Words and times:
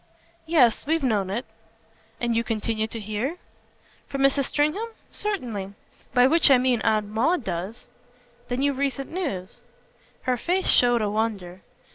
"Yes, 0.47 0.87
we've 0.87 1.03
known 1.03 1.29
it." 1.29 1.45
"And 2.19 2.35
you 2.35 2.43
continue 2.43 2.87
to 2.87 2.99
hear?" 2.99 3.37
"From 4.07 4.21
Mrs. 4.21 4.45
Stringham? 4.45 4.87
Certainly. 5.11 5.75
By 6.11 6.25
which 6.25 6.49
I 6.49 6.57
mean 6.57 6.81
Aunt 6.81 7.05
Maud 7.07 7.43
does." 7.43 7.87
"Then 8.47 8.63
you've 8.63 8.79
recent 8.79 9.11
news?" 9.11 9.61
Her 10.23 10.37
face 10.37 10.65
showed 10.65 11.03
a 11.03 11.09
wonder. 11.11 11.61